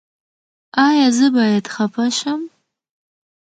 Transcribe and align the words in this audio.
ایا 0.85 1.07
زه 1.17 1.27
باید 1.35 1.65
خفه 1.73 2.05
شم؟ 2.17 2.41